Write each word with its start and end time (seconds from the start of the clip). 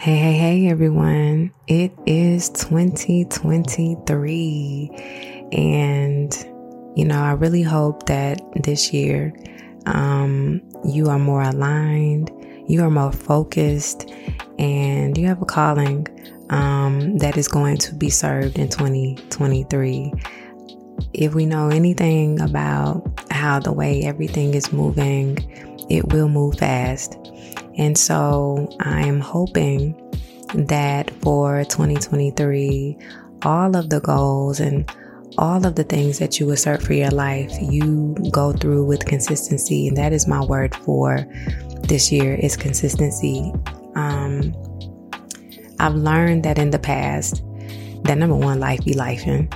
Hey, 0.00 0.16
hey, 0.16 0.34
hey, 0.34 0.68
everyone. 0.68 1.50
It 1.66 1.92
is 2.06 2.50
2023. 2.50 4.90
And, 5.50 6.32
you 6.94 7.04
know, 7.04 7.20
I 7.20 7.32
really 7.32 7.62
hope 7.62 8.06
that 8.06 8.40
this 8.62 8.92
year 8.92 9.34
um, 9.86 10.62
you 10.84 11.08
are 11.08 11.18
more 11.18 11.42
aligned, 11.42 12.30
you 12.68 12.84
are 12.84 12.90
more 12.90 13.10
focused, 13.10 14.08
and 14.56 15.18
you 15.18 15.26
have 15.26 15.42
a 15.42 15.46
calling 15.46 16.06
um, 16.50 17.18
that 17.18 17.36
is 17.36 17.48
going 17.48 17.78
to 17.78 17.92
be 17.92 18.08
served 18.08 18.56
in 18.56 18.68
2023. 18.68 20.12
If 21.12 21.34
we 21.34 21.44
know 21.44 21.70
anything 21.70 22.40
about 22.40 23.02
how 23.32 23.58
the 23.58 23.72
way 23.72 24.04
everything 24.04 24.54
is 24.54 24.72
moving, 24.72 25.38
it 25.90 26.12
will 26.12 26.28
move 26.28 26.60
fast. 26.60 27.16
And 27.78 27.96
so 27.96 28.68
I 28.80 29.06
am 29.06 29.20
hoping 29.20 29.94
that 30.54 31.10
for 31.22 31.64
2023, 31.64 32.98
all 33.42 33.76
of 33.76 33.88
the 33.88 34.00
goals 34.00 34.60
and 34.60 34.90
all 35.38 35.64
of 35.64 35.76
the 35.76 35.84
things 35.84 36.18
that 36.18 36.40
you 36.40 36.50
assert 36.50 36.82
for 36.82 36.94
your 36.94 37.10
life, 37.10 37.52
you 37.60 38.16
go 38.32 38.52
through 38.52 38.84
with 38.84 39.06
consistency. 39.06 39.86
And 39.86 39.96
that 39.96 40.12
is 40.12 40.26
my 40.26 40.44
word 40.44 40.74
for 40.74 41.24
this 41.84 42.10
year 42.10 42.34
is 42.34 42.56
consistency. 42.56 43.52
Um, 43.94 44.52
I've 45.78 45.94
learned 45.94 46.42
that 46.42 46.58
in 46.58 46.70
the 46.70 46.78
past, 46.78 47.42
that 48.02 48.18
number 48.18 48.34
one, 48.34 48.58
life 48.58 48.84
be 48.84 48.94
lifing. 48.94 49.48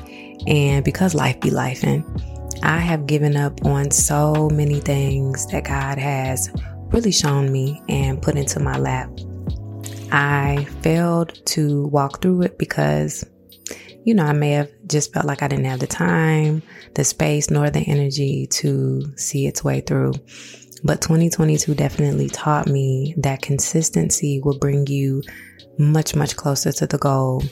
And 0.49 0.85
because 0.85 1.15
life 1.15 1.41
be 1.41 1.51
lifing, 1.51 2.05
I 2.63 2.79
have 2.79 3.07
given 3.07 3.37
up 3.37 3.65
on 3.67 3.91
so 3.91 4.49
many 4.51 4.79
things 4.79 5.47
that 5.49 5.65
God 5.65 5.99
has 5.99 6.49
really 6.93 7.13
shown 7.13 7.51
me 7.51 7.83
and 7.89 8.21
put 8.21 8.37
into 8.37 8.61
my 8.61 8.79
lap. 8.79 9.11
I 10.11 10.67
failed 10.83 11.41
to 11.47 11.87
walk 11.87 12.21
through 12.21 12.43
it 12.43 12.59
because, 12.59 13.25
you 14.05 14.15
know, 14.15 14.25
I 14.25 14.33
may 14.33 14.51
have 14.53 14.71
just 14.87 15.13
felt 15.13 15.25
like 15.25 15.43
I 15.43 15.49
didn't 15.49 15.65
have 15.65 15.81
the 15.81 15.87
time, 15.87 16.63
the 16.95 17.05
space, 17.05 17.51
nor 17.51 17.71
the 17.71 17.81
energy 17.81 18.47
to 18.49 19.17
see 19.17 19.47
its 19.47 19.65
way 19.65 19.81
through. 19.81 20.13
But 20.85 21.01
2022 21.01 21.75
definitely 21.75 22.29
taught 22.29 22.67
me 22.67 23.15
that 23.19 23.41
consistency 23.41 24.41
will 24.41 24.59
bring 24.59 24.87
you 24.87 25.23
much, 25.79 26.15
much 26.15 26.37
closer 26.37 26.73
to 26.73 26.87
the 26.87 26.99
goal. 26.99 27.43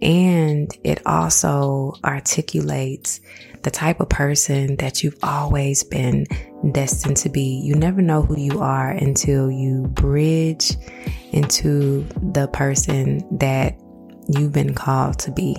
And 0.00 0.70
it 0.84 1.02
also 1.06 1.94
articulates 2.04 3.20
the 3.62 3.70
type 3.70 4.00
of 4.00 4.08
person 4.08 4.76
that 4.76 5.02
you've 5.02 5.18
always 5.22 5.82
been 5.82 6.26
destined 6.72 7.16
to 7.18 7.28
be. 7.28 7.60
You 7.64 7.74
never 7.74 8.00
know 8.00 8.22
who 8.22 8.38
you 8.38 8.60
are 8.60 8.90
until 8.90 9.50
you 9.50 9.88
bridge 9.88 10.76
into 11.32 12.06
the 12.32 12.48
person 12.48 13.20
that 13.38 13.76
you've 14.28 14.52
been 14.52 14.74
called 14.74 15.18
to 15.20 15.32
be. 15.32 15.56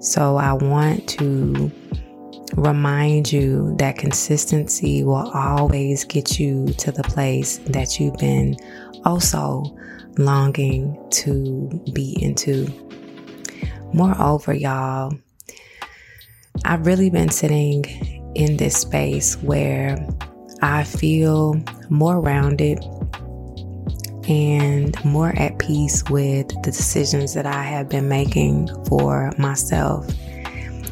So 0.00 0.36
I 0.36 0.52
want 0.52 1.08
to 1.10 1.72
remind 2.56 3.32
you 3.32 3.74
that 3.78 3.98
consistency 3.98 5.04
will 5.04 5.30
always 5.32 6.04
get 6.04 6.38
you 6.38 6.66
to 6.66 6.92
the 6.92 7.02
place 7.02 7.58
that 7.58 7.98
you've 7.98 8.16
been 8.18 8.56
also 9.04 9.64
longing 10.18 10.96
to 11.10 11.68
be 11.92 12.16
into. 12.22 12.87
Moreover, 13.92 14.54
y'all, 14.54 15.12
I've 16.64 16.86
really 16.86 17.10
been 17.10 17.30
sitting 17.30 17.84
in 18.34 18.56
this 18.56 18.76
space 18.76 19.36
where 19.42 19.98
I 20.62 20.84
feel 20.84 21.62
more 21.88 22.20
rounded 22.20 22.84
and 24.28 25.02
more 25.04 25.30
at 25.38 25.58
peace 25.58 26.04
with 26.10 26.48
the 26.48 26.70
decisions 26.70 27.34
that 27.34 27.46
I 27.46 27.62
have 27.62 27.88
been 27.88 28.08
making 28.08 28.68
for 28.84 29.32
myself 29.38 30.06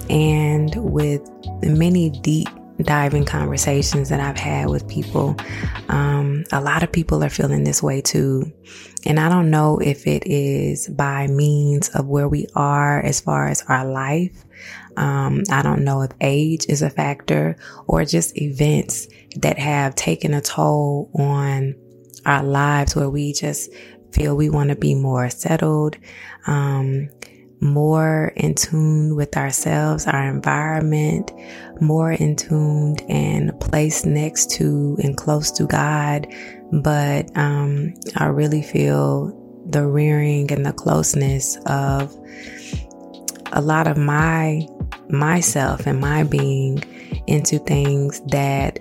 and 0.09 0.75
with 0.77 1.23
the 1.61 1.75
many 1.77 2.11
deep 2.11 2.49
diving 2.83 3.25
conversations 3.25 4.09
that 4.09 4.21
I've 4.21 4.37
had 4.37 4.69
with 4.69 4.87
people. 4.89 5.37
Um, 5.89 6.45
a 6.53 6.61
lot 6.61 6.83
of 6.83 6.93
people 6.93 7.23
are 7.25 7.31
feeling 7.31 7.65
this 7.65 7.83
way 7.83 8.01
too. 8.01 8.53
And 9.07 9.21
I 9.21 9.29
don't 9.29 9.51
know 9.51 9.79
if 9.79 10.07
it 10.07 10.27
is 10.27 10.89
by 10.89 11.29
means 11.29 11.89
of 11.91 12.07
where 12.09 12.29
we 12.29 12.49
are 12.57 13.01
as 13.01 13.21
far 13.21 13.47
as 13.47 13.63
our 13.69 13.87
life. 13.87 14.45
Um, 14.97 15.45
I 15.51 15.63
don't 15.63 15.85
know 15.85 16.03
if 16.03 16.11
age 16.21 16.67
is 16.69 16.83
a 16.83 16.91
factor 16.91 17.57
or 17.87 18.05
just 18.05 18.37
events 18.37 19.07
that 19.37 19.59
have 19.59 19.95
taken 19.95 20.35
a 20.35 20.41
toll 20.41 21.11
on 21.15 21.77
our 22.25 22.43
lives 22.43 22.97
where 22.97 23.09
we 23.09 23.33
just 23.33 23.71
feel 24.13 24.37
we 24.37 24.51
want 24.51 24.71
to 24.71 24.77
be 24.77 24.95
more 24.95 25.31
settled, 25.31 25.97
um, 26.47 27.09
more 27.61 28.33
in 28.37 28.55
tune 28.55 29.17
with 29.17 29.37
ourselves, 29.37 30.07
our 30.07 30.29
environment, 30.29 31.33
more 31.81 32.13
in 32.13 32.37
tune 32.37 32.97
and 33.09 33.59
placed 33.61 34.07
next 34.07 34.51
to 34.53 34.97
and 35.03 35.17
close 35.17 35.51
to 35.53 35.67
God. 35.67 36.27
But 36.73 37.37
um, 37.37 37.95
I 38.17 38.27
really 38.27 38.63
feel 38.63 39.43
the 39.69 39.87
rearing 39.87 40.53
and 40.53 40.65
the 40.65 40.73
closeness 40.73 41.57
of 41.67 42.15
a 43.53 43.61
lot 43.61 43.87
of 43.87 43.97
my 43.97 44.67
myself 45.09 45.87
and 45.87 46.01
my 46.01 46.25
being 46.25 46.83
into 47.27 47.59
things 47.61 48.21
that 48.29 48.79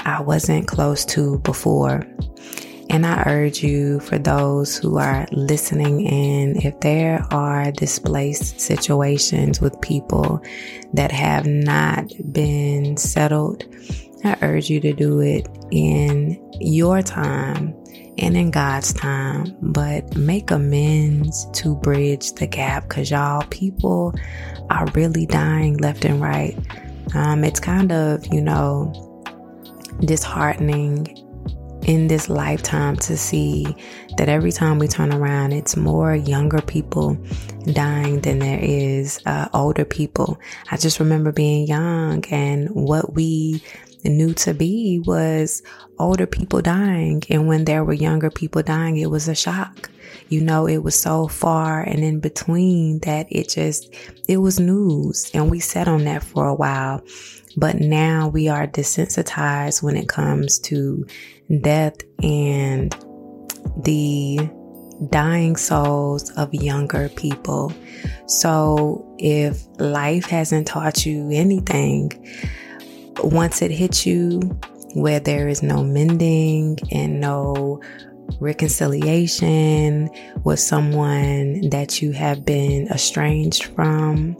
I 0.00 0.20
wasn't 0.20 0.68
close 0.68 1.04
to 1.06 1.38
before. 1.40 2.06
And 2.90 3.06
I 3.06 3.22
urge 3.26 3.62
you, 3.62 4.00
for 4.00 4.18
those 4.18 4.76
who 4.76 4.98
are 4.98 5.26
listening 5.32 6.06
in, 6.06 6.56
if 6.64 6.78
there 6.80 7.26
are 7.30 7.72
displaced 7.72 8.60
situations 8.60 9.60
with 9.60 9.80
people 9.80 10.40
that 10.92 11.10
have 11.10 11.46
not 11.46 12.10
been 12.32 12.96
settled, 12.96 13.64
I 14.24 14.36
urge 14.42 14.70
you 14.70 14.80
to 14.80 14.92
do 14.92 15.20
it 15.20 15.48
in 15.70 16.40
your 16.60 17.02
time 17.02 17.74
and 18.18 18.36
in 18.36 18.50
God's 18.50 18.92
time, 18.92 19.56
but 19.60 20.16
make 20.16 20.50
amends 20.50 21.46
to 21.52 21.74
bridge 21.76 22.32
the 22.34 22.46
gap 22.46 22.88
because 22.88 23.10
y'all, 23.10 23.44
people 23.50 24.14
are 24.70 24.86
really 24.94 25.26
dying 25.26 25.76
left 25.78 26.04
and 26.04 26.20
right. 26.20 26.56
Um, 27.14 27.44
it's 27.44 27.60
kind 27.60 27.92
of, 27.92 28.26
you 28.32 28.40
know, 28.40 28.92
disheartening 30.00 31.23
in 31.84 32.08
this 32.08 32.28
lifetime 32.28 32.96
to 32.96 33.16
see 33.16 33.64
that 34.16 34.28
every 34.28 34.52
time 34.52 34.78
we 34.78 34.88
turn 34.88 35.12
around, 35.12 35.52
it's 35.52 35.76
more 35.76 36.14
younger 36.14 36.60
people 36.60 37.16
dying 37.72 38.20
than 38.20 38.38
there 38.38 38.60
is 38.60 39.20
uh, 39.26 39.48
older 39.52 39.84
people. 39.84 40.38
I 40.70 40.76
just 40.76 41.00
remember 41.00 41.32
being 41.32 41.66
young 41.66 42.24
and 42.26 42.68
what 42.70 43.14
we 43.14 43.62
knew 44.04 44.34
to 44.34 44.54
be 44.54 45.02
was 45.04 45.62
older 45.98 46.26
people 46.26 46.60
dying. 46.60 47.22
And 47.30 47.48
when 47.48 47.64
there 47.64 47.84
were 47.84 47.94
younger 47.94 48.30
people 48.30 48.62
dying, 48.62 48.96
it 48.96 49.10
was 49.10 49.28
a 49.28 49.34
shock. 49.34 49.90
You 50.28 50.40
know, 50.40 50.66
it 50.66 50.78
was 50.78 50.94
so 50.94 51.28
far 51.28 51.82
and 51.82 52.00
in 52.00 52.20
between 52.20 53.00
that 53.00 53.26
it 53.30 53.48
just, 53.48 53.94
it 54.28 54.38
was 54.38 54.60
news. 54.60 55.30
And 55.34 55.50
we 55.50 55.60
sat 55.60 55.88
on 55.88 56.04
that 56.04 56.22
for 56.22 56.46
a 56.46 56.54
while. 56.54 57.02
But 57.56 57.76
now 57.76 58.28
we 58.28 58.48
are 58.48 58.66
desensitized 58.66 59.82
when 59.82 59.96
it 59.96 60.08
comes 60.08 60.58
to 60.60 61.06
death 61.60 61.96
and 62.22 62.94
the 63.82 64.38
dying 65.10 65.56
souls 65.56 66.30
of 66.32 66.52
younger 66.54 67.08
people. 67.10 67.72
So 68.26 69.06
if 69.18 69.64
life 69.78 70.26
hasn't 70.26 70.66
taught 70.66 71.04
you 71.04 71.28
anything, 71.30 72.12
once 73.22 73.62
it 73.62 73.70
hits 73.70 74.06
you 74.06 74.40
where 74.94 75.20
there 75.20 75.48
is 75.48 75.62
no 75.62 75.82
mending 75.82 76.78
and 76.92 77.20
no 77.20 77.80
reconciliation 78.40 80.08
with 80.44 80.60
someone 80.60 81.68
that 81.70 82.00
you 82.00 82.12
have 82.12 82.44
been 82.44 82.88
estranged 82.88 83.64
from, 83.64 84.36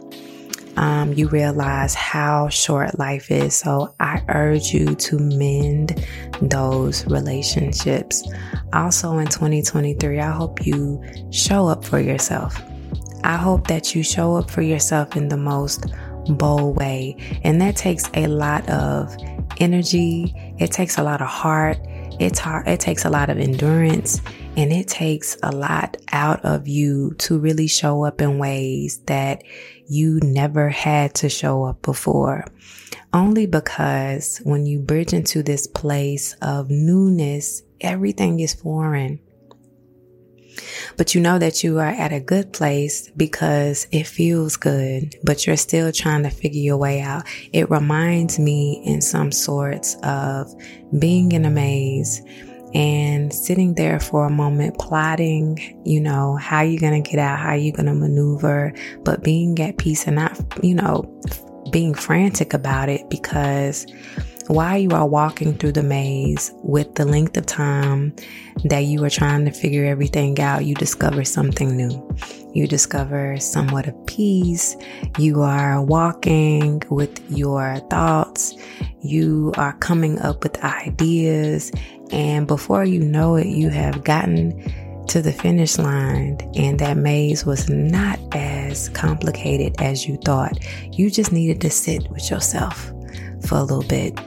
um, 0.77 1.13
you 1.13 1.27
realize 1.29 1.93
how 1.93 2.49
short 2.49 2.99
life 2.99 3.31
is. 3.31 3.55
So 3.55 3.95
I 3.99 4.23
urge 4.29 4.73
you 4.73 4.95
to 4.95 5.19
mend 5.19 6.05
those 6.41 7.05
relationships. 7.07 8.23
Also 8.73 9.17
in 9.17 9.27
2023, 9.27 10.19
I 10.19 10.31
hope 10.31 10.65
you 10.65 11.03
show 11.31 11.67
up 11.67 11.85
for 11.85 11.99
yourself. 11.99 12.61
I 13.23 13.37
hope 13.37 13.67
that 13.67 13.95
you 13.95 14.03
show 14.03 14.35
up 14.35 14.51
for 14.51 14.61
yourself 14.61 15.15
in 15.15 15.29
the 15.29 15.37
most 15.37 15.85
bold 16.29 16.77
way. 16.77 17.17
And 17.43 17.61
that 17.61 17.75
takes 17.75 18.09
a 18.13 18.27
lot 18.27 18.67
of 18.69 19.15
energy. 19.59 20.33
It 20.59 20.71
takes 20.71 20.97
a 20.97 21.03
lot 21.03 21.21
of 21.21 21.27
heart. 21.27 21.77
It's 22.19 22.39
hard. 22.39 22.67
It 22.67 22.79
takes 22.79 23.05
a 23.05 23.09
lot 23.09 23.29
of 23.29 23.39
endurance 23.39 24.21
and 24.57 24.71
it 24.71 24.87
takes 24.87 25.37
a 25.43 25.51
lot 25.51 25.97
out 26.13 26.43
of 26.45 26.67
you 26.67 27.13
to 27.19 27.37
really 27.37 27.67
show 27.67 28.05
up 28.05 28.21
in 28.21 28.37
ways 28.37 28.99
that 29.05 29.43
you 29.87 30.19
never 30.23 30.69
had 30.69 31.13
to 31.15 31.29
show 31.29 31.63
up 31.63 31.81
before. 31.81 32.45
Only 33.13 33.45
because 33.45 34.39
when 34.43 34.65
you 34.65 34.79
bridge 34.79 35.13
into 35.13 35.41
this 35.41 35.67
place 35.67 36.35
of 36.41 36.69
newness, 36.69 37.63
everything 37.79 38.39
is 38.39 38.53
foreign. 38.53 39.19
But 40.97 41.13
you 41.13 41.21
know 41.21 41.37
that 41.39 41.63
you 41.63 41.79
are 41.79 41.87
at 41.87 42.13
a 42.13 42.19
good 42.19 42.53
place 42.53 43.09
because 43.17 43.87
it 43.91 44.07
feels 44.07 44.55
good, 44.55 45.15
but 45.23 45.45
you're 45.45 45.57
still 45.57 45.91
trying 45.91 46.23
to 46.23 46.29
figure 46.29 46.61
your 46.61 46.77
way 46.77 47.01
out. 47.01 47.23
It 47.51 47.69
reminds 47.69 48.39
me 48.39 48.81
in 48.85 49.01
some 49.01 49.31
sorts 49.31 49.97
of 50.03 50.53
being 50.97 51.33
in 51.33 51.45
a 51.45 51.49
maze 51.49 52.21
and 52.75 53.33
sitting 53.33 53.73
there 53.75 54.01
for 54.01 54.25
a 54.25 54.29
moment, 54.29 54.77
plotting, 54.77 55.81
you 55.85 56.01
know, 56.01 56.35
how 56.35 56.61
you're 56.61 56.81
going 56.81 57.01
to 57.01 57.09
get 57.09 57.19
out, 57.19 57.39
how 57.39 57.53
you're 57.53 57.75
going 57.75 57.85
to 57.85 57.93
maneuver, 57.93 58.73
but 59.03 59.23
being 59.23 59.57
at 59.61 59.77
peace 59.77 60.05
and 60.05 60.17
not, 60.17 60.37
you 60.61 60.75
know, 60.75 61.03
being 61.71 61.93
frantic 61.93 62.53
about 62.53 62.89
it 62.89 63.09
because 63.09 63.87
while 64.47 64.77
you 64.77 64.89
are 64.91 65.07
walking 65.07 65.57
through 65.57 65.71
the 65.71 65.81
maze 65.81 66.51
with 66.63 66.93
the 66.95 67.05
length 67.05 67.35
of 67.37 67.45
time 67.45 68.13
that 68.65 68.79
you 68.79 69.03
are 69.03 69.09
trying 69.09 69.45
to 69.45 69.51
figure 69.51 69.85
everything 69.85 70.39
out, 70.39 70.65
you 70.65 70.75
discover 70.75 71.23
something 71.23 71.75
new. 71.75 72.15
You 72.53 72.67
discover 72.67 73.39
somewhat 73.39 73.87
of 73.87 74.05
peace. 74.05 74.77
You 75.17 75.41
are 75.41 75.81
walking 75.81 76.83
with 76.89 77.19
your 77.31 77.77
thoughts. 77.89 78.53
You 79.05 79.53
are 79.57 79.73
coming 79.73 80.19
up 80.19 80.43
with 80.43 80.63
ideas. 80.63 81.71
And 82.11 82.47
before 82.47 82.83
you 82.83 82.99
know 82.99 83.35
it, 83.35 83.47
you 83.47 83.69
have 83.69 84.03
gotten 84.03 84.51
to 85.07 85.21
the 85.21 85.31
finish 85.31 85.77
line 85.77 86.37
and 86.55 86.79
that 86.79 86.97
maze 86.97 87.45
was 87.45 87.69
not 87.69 88.19
as 88.35 88.89
complicated 88.89 89.79
as 89.79 90.07
you 90.07 90.17
thought. 90.25 90.57
You 90.91 91.11
just 91.11 91.31
needed 91.31 91.61
to 91.61 91.69
sit 91.69 92.09
with 92.09 92.29
yourself 92.31 92.91
for 93.47 93.59
a 93.59 93.63
little 93.63 93.83
bit. 93.83 94.19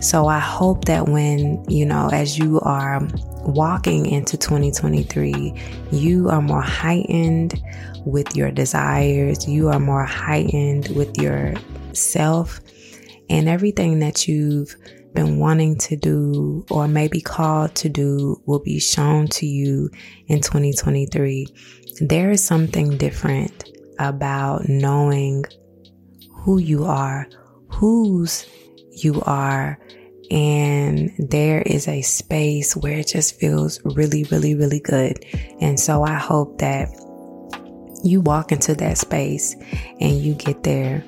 So 0.00 0.26
I 0.26 0.38
hope 0.38 0.84
that 0.84 1.08
when, 1.08 1.64
you 1.68 1.86
know, 1.86 2.10
as 2.12 2.38
you 2.38 2.60
are 2.60 3.00
walking 3.46 4.06
into 4.06 4.36
2023, 4.36 5.54
you 5.90 6.28
are 6.28 6.42
more 6.42 6.60
heightened 6.60 7.62
with 8.04 8.36
your 8.36 8.50
desires, 8.50 9.48
you 9.48 9.68
are 9.68 9.80
more 9.80 10.04
heightened 10.04 10.88
with 10.94 11.16
your 11.16 11.54
self, 11.92 12.60
and 13.28 13.48
everything 13.48 13.98
that 14.00 14.28
you've 14.28 14.76
been 15.14 15.38
wanting 15.38 15.76
to 15.78 15.96
do 15.96 16.64
or 16.70 16.86
maybe 16.86 17.20
called 17.20 17.74
to 17.74 17.88
do 17.88 18.40
will 18.46 18.60
be 18.60 18.78
shown 18.78 19.26
to 19.28 19.46
you 19.46 19.90
in 20.28 20.40
2023. 20.40 21.46
There 22.00 22.30
is 22.30 22.44
something 22.44 22.98
different 22.98 23.70
about 23.98 24.68
knowing 24.68 25.44
who 26.30 26.58
you 26.58 26.84
are, 26.84 27.26
whose 27.68 28.46
you 28.92 29.20
are. 29.22 29.78
And 30.30 31.12
there 31.18 31.62
is 31.62 31.88
a 31.88 32.02
space 32.02 32.76
where 32.76 32.98
it 32.98 33.08
just 33.08 33.38
feels 33.38 33.80
really, 33.84 34.24
really, 34.24 34.54
really 34.54 34.80
good. 34.80 35.24
And 35.60 35.78
so 35.78 36.02
I 36.02 36.14
hope 36.14 36.58
that 36.58 36.88
you 38.04 38.20
walk 38.20 38.52
into 38.52 38.74
that 38.74 38.98
space 38.98 39.56
and 40.00 40.20
you 40.20 40.34
get 40.34 40.62
there. 40.62 41.04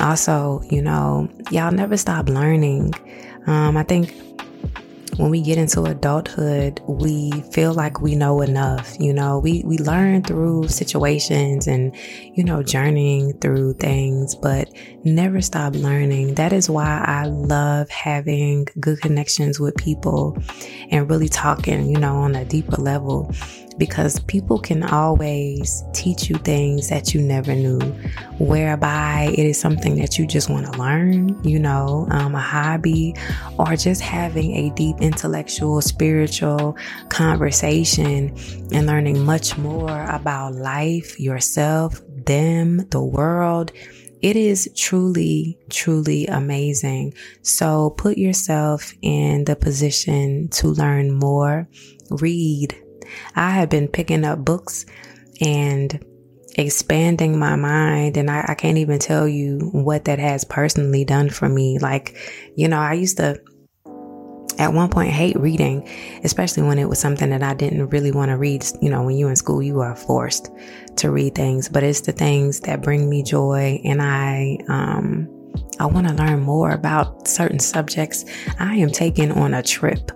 Also, 0.00 0.62
you 0.70 0.82
know, 0.82 1.28
y'all 1.50 1.72
never 1.72 1.96
stop 1.96 2.28
learning. 2.28 2.92
Um, 3.46 3.76
I 3.76 3.82
think 3.82 4.14
when 5.16 5.30
we 5.30 5.40
get 5.40 5.58
into 5.58 5.84
adulthood, 5.84 6.80
we 6.88 7.30
feel 7.52 7.72
like 7.72 8.00
we 8.00 8.16
know 8.16 8.40
enough. 8.40 8.96
You 8.98 9.12
know, 9.12 9.38
we, 9.38 9.62
we 9.64 9.78
learn 9.78 10.22
through 10.22 10.68
situations 10.68 11.66
and, 11.66 11.94
you 12.34 12.42
know, 12.42 12.62
journeying 12.62 13.38
through 13.38 13.74
things, 13.74 14.34
but 14.34 14.68
never 15.04 15.40
stop 15.40 15.74
learning. 15.74 16.34
That 16.34 16.52
is 16.52 16.68
why 16.68 17.04
I 17.06 17.26
love 17.26 17.88
having 17.90 18.66
good 18.80 19.00
connections 19.00 19.60
with 19.60 19.76
people 19.76 20.36
and 20.90 21.08
really 21.08 21.28
talking, 21.28 21.88
you 21.88 21.98
know, 21.98 22.16
on 22.16 22.34
a 22.34 22.44
deeper 22.44 22.76
level 22.76 23.32
because 23.78 24.20
people 24.20 24.58
can 24.58 24.82
always 24.84 25.82
teach 25.92 26.28
you 26.28 26.36
things 26.36 26.88
that 26.88 27.12
you 27.14 27.20
never 27.20 27.54
knew, 27.54 27.80
whereby 28.38 29.34
it 29.36 29.44
is 29.44 29.58
something 29.58 29.96
that 29.96 30.18
you 30.18 30.26
just 30.26 30.48
want 30.48 30.72
to 30.72 30.78
learn, 30.78 31.42
you 31.44 31.58
know, 31.58 32.06
um, 32.10 32.34
a 32.34 32.40
hobby, 32.40 33.14
or 33.58 33.76
just 33.76 34.00
having 34.00 34.54
a 34.56 34.70
deep 34.70 34.96
intellectual, 35.00 35.80
spiritual 35.80 36.76
conversation 37.08 38.36
and 38.72 38.86
learning 38.86 39.24
much 39.24 39.58
more 39.58 40.04
about 40.04 40.54
life, 40.54 41.18
yourself, 41.18 42.00
them, 42.26 42.88
the 42.90 43.02
world. 43.02 43.72
It 44.22 44.36
is 44.36 44.70
truly, 44.74 45.58
truly 45.68 46.26
amazing. 46.28 47.12
So 47.42 47.90
put 47.90 48.16
yourself 48.16 48.94
in 49.02 49.44
the 49.44 49.54
position 49.54 50.48
to 50.52 50.68
learn 50.68 51.12
more, 51.12 51.68
read, 52.10 52.74
I 53.36 53.50
have 53.50 53.68
been 53.68 53.88
picking 53.88 54.24
up 54.24 54.44
books 54.44 54.86
and 55.40 56.04
expanding 56.56 57.38
my 57.38 57.56
mind 57.56 58.16
and 58.16 58.30
I, 58.30 58.44
I, 58.48 58.54
can't 58.54 58.78
even 58.78 59.00
tell 59.00 59.26
you 59.26 59.70
what 59.72 60.04
that 60.04 60.20
has 60.20 60.44
personally 60.44 61.04
done 61.04 61.28
for 61.28 61.48
me. 61.48 61.78
Like, 61.80 62.16
you 62.54 62.68
know, 62.68 62.78
I 62.78 62.92
used 62.92 63.16
to 63.16 63.40
at 64.58 64.72
one 64.72 64.88
point 64.88 65.10
hate 65.10 65.38
reading, 65.38 65.88
especially 66.22 66.62
when 66.62 66.78
it 66.78 66.88
was 66.88 66.98
something 66.98 67.30
that 67.30 67.42
I 67.42 67.54
didn't 67.54 67.88
really 67.88 68.12
want 68.12 68.30
to 68.30 68.36
read. 68.36 68.64
You 68.80 68.90
know, 68.90 69.02
when 69.02 69.16
you're 69.16 69.30
in 69.30 69.36
school, 69.36 69.62
you 69.62 69.80
are 69.80 69.96
forced 69.96 70.50
to 70.96 71.10
read 71.10 71.34
things, 71.34 71.68
but 71.68 71.82
it's 71.82 72.02
the 72.02 72.12
things 72.12 72.60
that 72.60 72.82
bring 72.82 73.08
me 73.08 73.22
joy 73.22 73.80
and 73.84 74.00
I 74.00 74.58
um 74.68 75.28
I 75.80 75.86
want 75.86 76.08
to 76.08 76.14
learn 76.14 76.40
more 76.40 76.70
about 76.70 77.26
certain 77.26 77.58
subjects. 77.58 78.24
I 78.58 78.76
am 78.76 78.90
taking 78.90 79.32
on 79.32 79.54
a 79.54 79.62
trip 79.62 80.10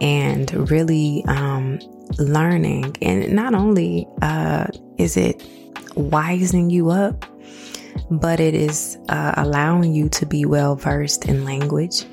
and 0.00 0.70
really 0.70 1.24
um 1.26 1.78
learning. 2.18 2.96
And 3.02 3.32
not 3.32 3.54
only 3.54 4.06
uh, 4.22 4.66
is 4.96 5.16
it 5.16 5.38
wising 5.94 6.70
you 6.70 6.90
up, 6.90 7.24
but 8.10 8.40
it 8.40 8.54
is 8.54 8.98
uh, 9.08 9.34
allowing 9.36 9.94
you 9.94 10.08
to 10.08 10.26
be 10.26 10.44
well 10.44 10.76
versed 10.76 11.26
in 11.26 11.44
language, 11.44 12.04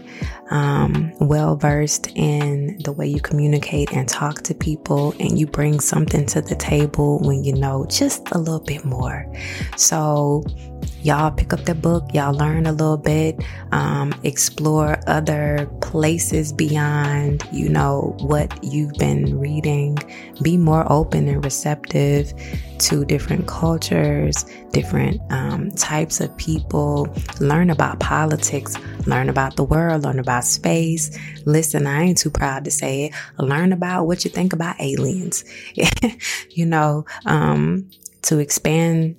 um, 0.49 1.13
well 1.19 1.55
versed 1.55 2.07
in 2.15 2.77
the 2.83 2.91
way 2.91 3.07
you 3.07 3.21
communicate 3.21 3.93
and 3.93 4.07
talk 4.07 4.41
to 4.43 4.53
people, 4.53 5.13
and 5.19 5.39
you 5.39 5.47
bring 5.47 5.79
something 5.79 6.25
to 6.27 6.41
the 6.41 6.55
table 6.55 7.19
when 7.19 7.43
you 7.43 7.53
know 7.53 7.85
just 7.89 8.27
a 8.31 8.37
little 8.37 8.59
bit 8.59 8.83
more. 8.83 9.25
So, 9.77 10.43
y'all 11.05 11.29
pick 11.29 11.53
up 11.53 11.63
the 11.65 11.75
book, 11.75 12.03
y'all 12.15 12.33
learn 12.33 12.65
a 12.65 12.71
little 12.71 12.97
bit, 12.97 13.39
um, 13.71 14.11
explore 14.23 14.97
other 15.05 15.69
places 15.79 16.51
beyond, 16.51 17.47
you 17.51 17.69
know, 17.69 18.15
what 18.21 18.51
you've 18.63 18.93
been 18.93 19.37
reading. 19.37 19.95
Be 20.41 20.57
more 20.57 20.91
open 20.91 21.27
and 21.27 21.45
receptive 21.45 22.33
to 22.79 23.05
different 23.05 23.47
cultures, 23.47 24.45
different 24.71 25.21
um, 25.31 25.69
types 25.71 26.19
of 26.21 26.35
people. 26.37 27.07
Learn 27.39 27.69
about 27.69 27.99
politics, 27.99 28.75
learn 29.05 29.29
about 29.29 29.57
the 29.57 29.63
world, 29.63 30.03
learn 30.03 30.17
about 30.17 30.43
space. 30.43 31.15
Listen, 31.45 31.85
I 31.85 32.01
ain't 32.01 32.17
too 32.17 32.31
proud 32.31 32.65
to 32.65 32.71
say 32.71 33.05
it. 33.05 33.13
Learn 33.37 33.73
about 33.73 34.07
what 34.07 34.25
you 34.25 34.31
think 34.31 34.53
about 34.53 34.81
aliens. 34.81 35.45
you 36.49 36.65
know, 36.65 37.05
um, 37.27 37.91
to 38.23 38.39
expand 38.39 39.15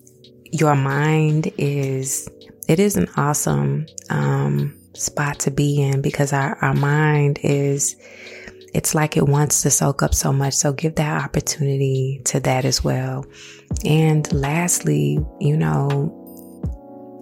your 0.60 0.74
mind 0.74 1.52
is 1.58 2.28
it 2.68 2.80
is 2.80 2.96
an 2.96 3.08
awesome 3.16 3.86
um, 4.10 4.76
spot 4.94 5.38
to 5.40 5.50
be 5.50 5.80
in 5.80 6.00
because 6.02 6.32
our, 6.32 6.56
our 6.62 6.74
mind 6.74 7.38
is 7.42 7.96
it's 8.74 8.94
like 8.94 9.16
it 9.16 9.26
wants 9.26 9.62
to 9.62 9.70
soak 9.70 10.02
up 10.02 10.14
so 10.14 10.32
much. 10.32 10.52
So 10.52 10.72
give 10.72 10.96
that 10.96 11.24
opportunity 11.24 12.20
to 12.26 12.40
that 12.40 12.64
as 12.64 12.84
well. 12.84 13.24
And 13.84 14.30
lastly 14.32 15.18
you 15.40 15.56
know 15.56 16.22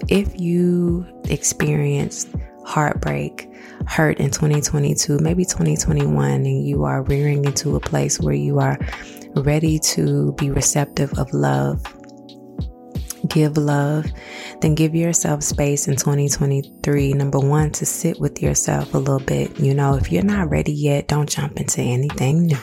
if 0.09 0.39
you 0.39 1.07
experienced 1.25 2.29
heartbreak 2.67 3.49
hurt 3.87 4.19
in 4.19 4.31
2022 4.31 5.19
maybe 5.19 5.45
2021 5.45 6.31
and 6.31 6.67
you 6.67 6.85
are 6.85 7.03
rearing 7.03 7.45
into 7.45 7.77
a 7.77 7.81
place 7.81 8.19
where 8.19 8.35
you 8.35 8.59
are 8.59 8.79
ready 9.37 9.79
to 9.79 10.33
be 10.35 10.51
receptive 10.51 11.13
of 11.19 11.33
love 11.33 11.83
give 13.29 13.57
love, 13.57 14.07
then 14.61 14.75
give 14.75 14.95
yourself 14.95 15.43
space 15.43 15.89
in 15.89 15.97
2023. 15.97 17.13
Number 17.13 17.39
one, 17.39 17.71
to 17.73 17.87
sit 17.87 18.21
with 18.21 18.43
yourself 18.43 18.95
a 18.95 18.99
little 18.99 19.21
bit. 19.21 19.59
You 19.59 19.75
know, 19.75 19.95
if 19.95 20.11
you're 20.13 20.25
not 20.25 20.51
ready 20.51 20.73
yet, 20.73 21.09
don't 21.09 21.29
jump 21.29 21.59
into 21.59 21.81
anything 21.81 22.47
new 22.47 22.59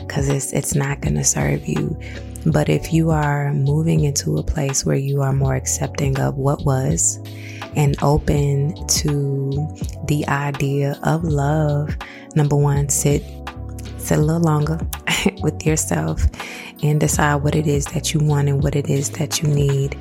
because 0.00 0.28
it's, 0.28 0.52
it's 0.52 0.74
not 0.74 1.00
going 1.00 1.16
to 1.16 1.24
serve 1.24 1.66
you. 1.66 1.98
But 2.46 2.68
if 2.68 2.92
you 2.92 3.10
are 3.10 3.52
moving 3.52 4.04
into 4.04 4.38
a 4.38 4.42
place 4.42 4.84
where 4.84 4.96
you 4.96 5.22
are 5.22 5.32
more 5.32 5.54
accepting 5.54 6.18
of 6.20 6.36
what 6.36 6.64
was 6.64 7.18
and 7.76 7.96
open 8.02 8.74
to 8.86 9.50
the 10.06 10.24
idea 10.28 10.98
of 11.02 11.24
love, 11.24 11.96
number 12.34 12.56
one, 12.56 12.88
sit 12.88 13.22
sit 13.98 14.18
a 14.18 14.22
little 14.22 14.40
longer 14.40 14.78
with 15.42 15.66
yourself 15.66 16.22
and 16.82 17.00
decide 17.00 17.36
what 17.36 17.54
it 17.54 17.66
is 17.66 17.86
that 17.86 18.12
you 18.12 18.20
want 18.20 18.48
and 18.48 18.62
what 18.62 18.76
it 18.76 18.88
is 18.88 19.10
that 19.10 19.42
you 19.42 19.48
need. 19.48 19.98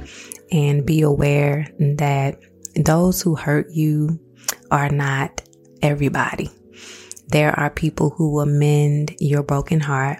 And 0.51 0.85
be 0.85 1.01
aware 1.01 1.67
that 1.79 2.39
those 2.75 3.21
who 3.21 3.35
hurt 3.35 3.69
you 3.71 4.19
are 4.71 4.89
not 4.89 5.41
everybody. 5.81 6.49
There 7.27 7.57
are 7.59 7.69
people 7.69 8.11
who 8.11 8.31
will 8.31 8.45
mend 8.45 9.15
your 9.19 9.43
broken 9.43 9.81
heart. 9.81 10.19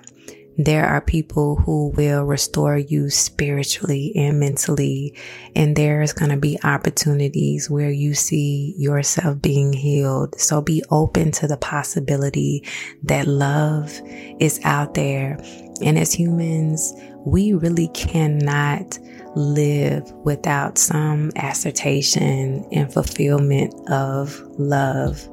There 0.58 0.86
are 0.86 1.02
people 1.02 1.56
who 1.56 1.90
will 1.96 2.24
restore 2.24 2.78
you 2.78 3.12
spiritually 3.12 4.12
and 4.16 4.40
mentally. 4.40 5.16
And 5.56 5.76
there's 5.76 6.14
going 6.14 6.32
to 6.32 6.38
be 6.38 6.58
opportunities 6.64 7.70
where 7.70 7.92
you 7.92 8.16
see 8.16 8.74
yourself 8.76 9.40
being 9.42 9.72
healed. 9.72 10.40
So 10.40 10.62
be 10.62 10.84
open 10.90 11.32
to 11.34 11.48
the 11.48 11.58
possibility 11.58 12.68
that 13.04 13.28
love 13.28 14.02
is 14.40 14.60
out 14.64 14.96
there. 14.96 15.38
And 15.82 15.98
as 15.98 16.14
humans, 16.14 16.94
we 17.26 17.54
really 17.54 17.90
cannot 17.90 18.98
live 19.36 20.12
without 20.24 20.78
some 20.78 21.32
assertion 21.36 22.66
and 22.72 22.92
fulfillment 22.92 23.74
of 23.90 24.40
love. 24.58 25.28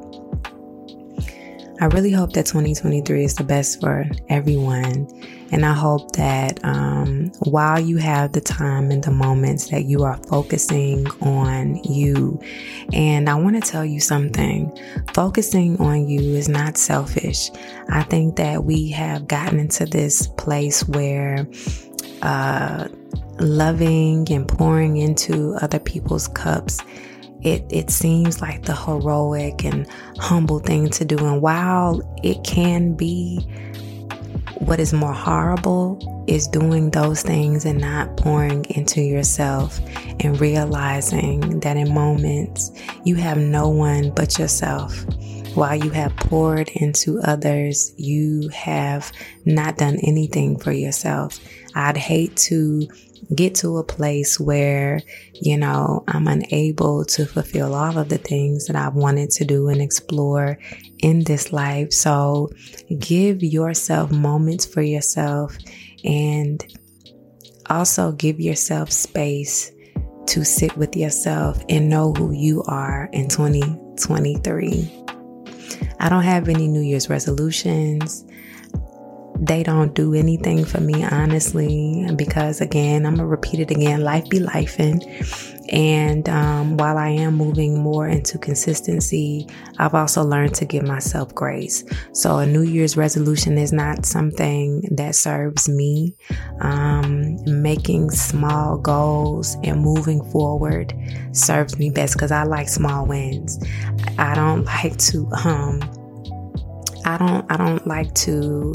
I 1.81 1.87
really 1.87 2.13
hope 2.13 2.33
that 2.35 2.47
2023 2.47 3.25
is 3.25 3.35
the 3.35 3.43
best 3.43 3.81
for 3.81 4.05
everyone. 4.29 5.09
And 5.51 5.65
I 5.67 5.73
hope 5.73 6.13
that 6.13 6.65
um, 6.65 7.33
while 7.41 7.81
you 7.81 7.97
have 7.97 8.33
the 8.33 8.41
time 8.41 8.91
and 8.91 9.03
the 9.03 9.11
moments 9.11 9.71
that 9.71 9.85
you 9.85 10.05
are 10.05 10.17
focusing 10.29 11.07
on 11.21 11.77
you. 11.85 12.41
And 12.93 13.29
I 13.29 13.35
want 13.35 13.63
to 13.63 13.71
tell 13.71 13.85
you 13.85 14.01
something 14.01 14.77
focusing 15.15 15.81
on 15.81 16.09
you 16.09 16.21
is 16.21 16.49
not 16.49 16.77
selfish. 16.77 17.51
I 17.89 18.05
think 18.05 18.37
that 18.37 18.65
we 18.65 18.91
have 18.91 19.27
gotten 19.27 19.59
into 19.59 19.87
this 19.87 20.29
place 20.29 20.87
where, 20.89 21.47
uh, 22.23 22.89
loving 23.41 24.31
and 24.31 24.47
pouring 24.47 24.97
into 24.97 25.55
other 25.61 25.81
people's 25.81 26.29
cups 26.29 26.81
it, 27.45 27.65
it 27.71 27.91
seems 27.91 28.41
like 28.41 28.65
the 28.65 28.75
heroic 28.75 29.65
and 29.65 29.87
humble 30.19 30.59
thing 30.59 30.89
to 30.91 31.05
do. 31.05 31.19
And 31.19 31.43
while 31.43 32.01
it 32.23 32.43
can 32.43 32.95
be, 32.95 33.41
what 34.59 34.81
is 34.81 34.93
more 34.95 35.13
horrible 35.13 36.25
is 36.27 36.49
doing 36.49 36.91
those 36.91 37.23
things 37.23 37.67
and 37.67 37.81
not 37.81 38.17
pouring 38.17 38.65
into 38.71 39.03
yourself 39.03 39.79
and 40.21 40.41
realizing 40.41 41.61
that 41.61 41.77
in 41.77 41.93
moments 41.93 42.71
you 43.05 43.15
have 43.17 43.37
no 43.37 43.69
one 43.69 44.11
but 44.11 44.39
yourself. 44.39 45.05
While 45.55 45.77
you 45.77 45.91
have 45.91 46.17
poured 46.17 46.69
into 46.71 47.21
others, 47.21 47.93
you 47.97 48.49
have 48.49 49.13
not 49.45 49.77
done 49.77 49.99
anything 50.03 50.59
for 50.59 50.73
yourself. 50.73 51.39
I'd 51.77 51.97
hate 51.97 52.37
to 52.39 52.89
get 53.35 53.55
to 53.57 53.79
a 53.79 53.85
place 53.85 54.41
where, 54.41 55.01
you 55.35 55.57
know, 55.57 56.05
I'm 56.09 56.27
unable 56.27 57.05
to 57.07 57.27
fulfill 57.27 57.75
all 57.75 57.99
of 57.99 58.09
the 58.09 58.19
things 58.19 58.67
that 58.67 58.77
I 58.77 58.89
wanted 58.89 59.31
to 59.31 59.45
do 59.45 59.69
and 59.69 59.81
explore 59.81 60.59
in 60.99 61.25
this 61.25 61.53
life. 61.53 61.93
So 61.93 62.51
give 62.99 63.43
yourself 63.43 64.11
moments 64.11 64.65
for 64.65 64.83
yourself 64.83 65.57
and 66.05 66.65
also 67.71 68.13
give 68.13 68.41
yourself 68.41 68.91
space 68.91 69.73
to 70.27 70.45
sit 70.45 70.77
with 70.77 70.97
yourself 70.97 71.63
and 71.69 71.89
know 71.89 72.13
who 72.13 72.33
you 72.33 72.63
are 72.65 73.09
in 73.13 73.29
2023. 73.29 75.05
I 76.01 76.09
don't 76.09 76.23
have 76.23 76.49
any 76.49 76.67
New 76.69 76.81
Year's 76.81 77.09
resolutions 77.09 78.25
they 79.39 79.63
don't 79.63 79.95
do 79.95 80.15
anything 80.15 80.65
for 80.65 80.81
me, 80.81 81.05
honestly, 81.05 82.07
because 82.17 82.61
again, 82.61 83.05
I'm 83.05 83.17
gonna 83.17 83.27
repeat 83.27 83.61
it 83.61 83.71
again 83.71 84.03
life 84.03 84.29
be 84.29 84.39
lifing. 84.39 85.03
And 85.73 86.29
um, 86.29 86.77
while 86.77 86.99
I 86.99 87.09
am 87.09 87.35
moving 87.35 87.81
more 87.81 88.07
into 88.07 88.39
consistency, 88.39 89.49
I've 89.79 89.95
also 89.95 90.23
learned 90.23 90.55
to 90.57 90.65
give 90.65 90.85
myself 90.85 91.35
grace. 91.35 91.85
So 92.13 92.39
a 92.39 92.47
New 92.47 92.63
Year's 92.63 92.97
resolution 92.97 93.57
is 93.57 93.73
not 93.73 94.05
something 94.05 94.83
that 94.93 95.15
serves 95.15 95.69
me. 95.69 96.17
Um, 96.61 97.39
making 97.47 98.11
small 98.11 98.77
goals 98.77 99.57
and 99.65 99.81
moving 99.81 100.23
forward 100.31 100.95
serves 101.33 101.79
me 101.79 101.91
best 101.91 102.13
because 102.13 102.31
I 102.31 102.45
like 102.45 102.69
small 102.69 103.07
wins. 103.07 103.59
I 104.19 104.35
don't 104.35 104.65
like 104.65 104.97
to, 104.99 105.27
um, 105.45 105.81
I 107.07 107.17
don't, 107.19 107.51
I 107.51 107.57
don't 107.57 107.87
like 107.87 108.15
to 108.15 108.75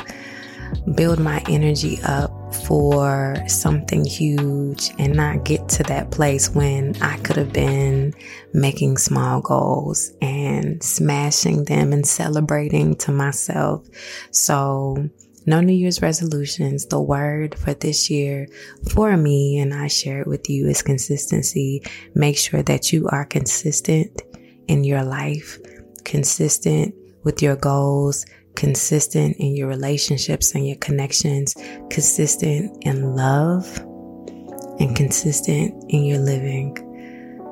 build 0.95 1.19
my 1.19 1.43
energy 1.47 1.99
up 2.03 2.31
for 2.65 3.35
something 3.47 4.03
huge 4.03 4.91
and 4.97 5.13
not 5.15 5.45
get 5.45 5.67
to 5.69 5.83
that 5.83 6.11
place 6.11 6.49
when 6.49 6.95
I 7.01 7.17
could 7.17 7.35
have 7.35 7.53
been 7.53 8.13
making 8.53 8.97
small 8.97 9.41
goals 9.41 10.11
and 10.21 10.81
smashing 10.81 11.65
them 11.65 11.93
and 11.93 12.05
celebrating 12.05 12.95
to 12.97 13.11
myself. 13.11 13.87
So, 14.31 15.09
no 15.45 15.61
New 15.61 15.73
Year's 15.73 16.01
resolutions. 16.01 16.85
The 16.85 17.01
word 17.01 17.57
for 17.57 17.73
this 17.73 18.09
year 18.09 18.47
for 18.91 19.15
me, 19.17 19.57
and 19.57 19.73
I 19.73 19.87
share 19.87 20.21
it 20.21 20.27
with 20.27 20.49
you, 20.49 20.67
is 20.67 20.81
consistency. 20.81 21.83
Make 22.13 22.37
sure 22.37 22.61
that 22.63 22.91
you 22.91 23.07
are 23.07 23.25
consistent 23.25 24.21
in 24.67 24.83
your 24.83 25.03
life, 25.03 25.57
consistent 26.03 26.93
with 27.23 27.41
your 27.41 27.55
goals, 27.55 28.25
consistent 28.59 29.37
in 29.37 29.55
your 29.55 29.69
relationships 29.69 30.53
and 30.53 30.67
your 30.67 30.75
connections, 30.79 31.55
consistent 31.89 32.77
in 32.81 33.15
love, 33.15 33.77
and 34.81 34.97
consistent 34.97 35.73
in 35.87 36.03
your 36.03 36.17
living. 36.17 36.77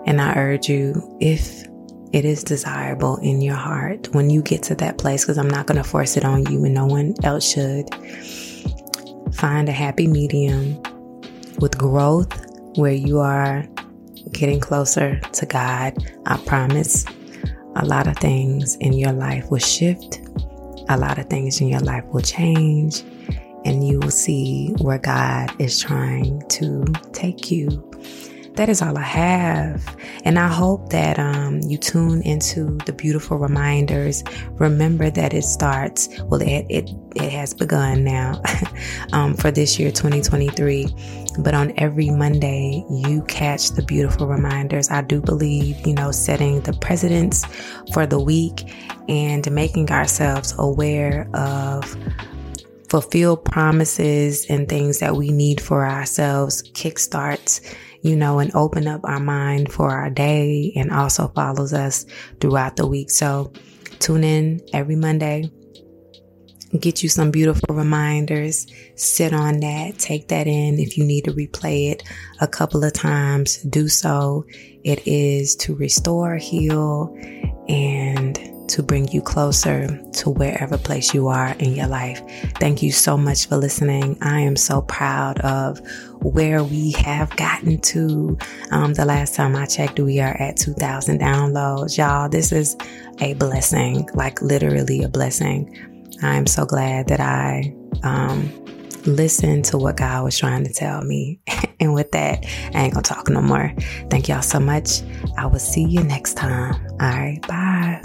And 0.06 0.20
I 0.20 0.36
urge 0.36 0.68
you, 0.68 1.18
if 1.22 1.66
it 2.12 2.26
is 2.26 2.44
desirable 2.44 3.16
in 3.18 3.42
your 3.42 3.56
heart, 3.56 4.14
when 4.14 4.30
you 4.30 4.42
get 4.42 4.62
to 4.64 4.76
that 4.76 4.98
place, 4.98 5.24
because 5.24 5.38
I'm 5.38 5.50
not 5.50 5.66
going 5.66 5.82
to 5.82 5.90
force 5.90 6.18
it 6.18 6.26
on 6.26 6.46
you 6.52 6.66
and 6.66 6.74
no 6.74 6.86
one 6.86 7.16
else 7.24 7.50
should, 7.50 7.88
find 9.34 9.70
a 9.70 9.74
happy 9.74 10.08
medium 10.08 10.76
with 11.60 11.78
growth 11.78 12.34
where 12.76 12.92
you 12.92 13.20
are 13.20 13.66
getting 14.34 14.60
closer 14.60 15.22
to 15.22 15.46
God. 15.46 15.94
I 16.26 16.36
promise 16.46 17.06
a 17.78 17.86
lot 17.86 18.08
of 18.08 18.18
things 18.18 18.76
in 18.82 18.92
your 18.92 19.14
life 19.14 19.50
will 19.50 19.60
shift 19.60 20.26
a 20.89 20.98
lot 20.98 21.17
of 21.17 21.27
things 21.27 21.62
in 21.62 21.67
your 21.67 21.79
life 21.82 22.06
will 22.06 22.22
change 22.22 23.03
and 23.65 23.86
you 23.86 24.00
will 24.00 24.12
see 24.12 24.74
where 24.79 24.98
God 24.98 25.51
is 25.60 25.79
trying 25.79 26.41
to 26.50 26.86
take 27.12 27.51
you. 27.51 27.84
That 28.58 28.70
is 28.70 28.82
all 28.82 28.98
I 28.98 29.04
have. 29.04 29.96
And 30.26 30.40
I 30.40 30.48
hope 30.48 30.90
that 30.90 31.20
um, 31.20 31.60
you 31.62 31.78
tune 31.78 32.24
into 32.24 32.80
the 32.88 32.92
beautiful 32.92 33.38
reminders. 33.38 34.24
Remember 34.54 35.12
that 35.12 35.32
it 35.36 35.44
starts, 35.44 36.10
well, 36.24 36.42
it, 36.42 36.66
it, 36.68 36.90
it 37.16 37.32
has 37.32 37.54
begun 37.54 38.04
now 38.04 38.42
um, 39.14 39.36
for 39.36 39.52
this 39.52 39.78
year, 39.78 39.92
2023. 39.92 40.88
But 41.38 41.54
on 41.54 41.72
every 41.78 42.10
Monday, 42.10 42.84
you 42.90 43.22
catch 43.28 43.70
the 43.74 43.84
beautiful 43.84 44.26
reminders. 44.26 44.90
I 44.90 45.04
do 45.04 45.22
believe, 45.22 45.86
you 45.86 45.94
know, 45.94 46.10
setting 46.10 46.62
the 46.62 46.74
precedents 46.74 47.46
for 47.94 48.08
the 48.08 48.20
week 48.20 48.74
and 49.08 49.50
making 49.52 49.92
ourselves 49.92 50.56
aware 50.58 51.30
of 51.36 51.96
fulfilled 52.90 53.46
promises 53.46 54.48
and 54.50 54.68
things 54.68 54.98
that 54.98 55.16
we 55.16 55.30
need 55.30 55.62
for 55.62 55.86
ourselves 55.86 56.64
kickstarts 56.72 57.62
you 58.01 58.16
know 58.16 58.39
and 58.39 58.54
open 58.56 58.88
up 58.88 59.01
our 59.04 59.20
mind 59.20 59.72
for 59.72 59.92
our 59.92 60.10
day 60.10 60.74
and 60.75 60.92
also 60.92 61.27
follows 61.30 61.74
us 61.74 62.06
throughout 62.39 62.75
the 62.75 62.88
week. 62.88 63.10
So 63.10 63.51
tune 64.00 64.24
in 64.24 64.62
every 64.74 64.96
monday. 64.96 65.51
Get 66.80 67.01
you 67.01 67.08
some 67.10 67.32
beautiful 67.32 67.74
reminders. 67.74 68.68
Sit 68.96 69.34
on 69.34 69.62
that. 69.62 69.98
Take 69.98 70.27
that 70.27 70.48
in. 70.48 70.80
If 70.80 70.98
you 70.98 71.06
need 71.06 71.24
to 71.25 71.32
replay 71.32 71.92
it 71.92 72.04
a 72.42 72.48
couple 72.48 72.84
of 72.84 72.94
times 72.94 73.58
do 73.63 73.88
so. 73.88 74.46
It 74.84 75.06
is 75.08 75.56
to 75.58 75.75
restore 75.75 76.36
heal 76.36 77.13
and 77.68 78.07
to 78.68 78.84
bring 78.84 79.08
you 79.10 79.22
closer 79.22 79.88
to 80.14 80.30
wherever 80.30 80.78
place 80.78 81.14
you 81.14 81.28
are 81.28 81.50
in 81.60 81.74
your 81.76 81.88
life. 81.88 82.22
Thank 82.56 82.84
you 82.84 82.92
so 82.92 83.18
much 83.18 83.48
for 83.48 83.58
listening. 83.58 84.18
I 84.22 84.40
am 84.42 84.56
so 84.56 84.82
proud 84.82 85.40
of 85.40 85.80
where 86.22 86.64
we 86.64 86.92
have 86.92 87.36
gotten 87.36 87.80
to. 87.80 88.38
Um, 88.72 88.94
the 88.94 89.06
last 89.06 89.36
time 89.36 89.56
I 89.56 89.66
checked, 89.66 90.00
we 90.00 90.20
are 90.20 90.36
at 90.42 90.58
2,000 90.58 91.20
downloads. 91.20 91.98
Y'all, 91.98 92.30
this 92.30 92.52
is 92.52 92.76
a 93.20 93.34
blessing, 93.36 94.08
like 94.14 94.42
literally 94.42 95.04
a 95.04 95.10
blessing. 95.10 95.74
I 96.22 96.36
am 96.36 96.48
so 96.48 96.66
glad 96.66 97.08
that 97.08 97.20
I 97.20 97.74
um, 98.04 98.52
listened 99.06 99.66
to 99.66 99.78
what 99.78 99.98
God 99.98 100.24
was 100.24 100.38
trying 100.38 100.64
to 100.66 100.74
tell 100.74 101.04
me. 101.04 101.40
and 101.80 101.94
with 101.94 102.12
that, 102.12 102.46
I 102.74 102.84
ain't 102.84 102.94
gonna 102.94 103.04
talk 103.04 103.30
no 103.30 103.42
more. 103.42 103.74
Thank 104.10 104.28
y'all 104.28 104.42
so 104.42 104.60
much. 104.60 105.02
I 105.38 105.46
will 105.46 105.60
see 105.60 105.84
you 105.84 106.04
next 106.04 106.36
time. 106.36 106.74
All 107.00 107.10
right, 107.10 107.40
bye. 107.48 108.04